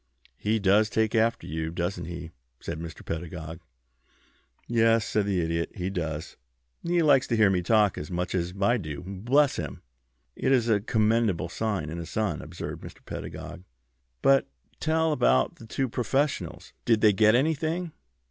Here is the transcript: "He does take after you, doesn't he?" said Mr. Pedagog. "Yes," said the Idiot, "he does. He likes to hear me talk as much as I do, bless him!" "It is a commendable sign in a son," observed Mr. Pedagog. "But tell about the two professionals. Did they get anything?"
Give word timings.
"He 0.39 0.57
does 0.57 0.89
take 0.89 1.13
after 1.13 1.45
you, 1.45 1.69
doesn't 1.69 2.05
he?" 2.05 2.31
said 2.59 2.79
Mr. 2.79 3.05
Pedagog. 3.05 3.59
"Yes," 4.65 5.05
said 5.05 5.27
the 5.27 5.41
Idiot, 5.41 5.71
"he 5.75 5.91
does. 5.91 6.37
He 6.81 7.03
likes 7.03 7.27
to 7.27 7.37
hear 7.37 7.51
me 7.51 7.61
talk 7.61 7.99
as 7.99 8.09
much 8.09 8.33
as 8.33 8.51
I 8.59 8.77
do, 8.77 9.03
bless 9.05 9.57
him!" 9.57 9.83
"It 10.35 10.51
is 10.51 10.67
a 10.69 10.79
commendable 10.81 11.49
sign 11.49 11.91
in 11.91 11.99
a 11.99 12.07
son," 12.07 12.41
observed 12.41 12.81
Mr. 12.83 13.05
Pedagog. 13.05 13.61
"But 14.23 14.47
tell 14.79 15.11
about 15.11 15.57
the 15.57 15.67
two 15.67 15.87
professionals. 15.87 16.73
Did 16.83 17.01
they 17.01 17.13
get 17.13 17.35
anything?" 17.35 17.91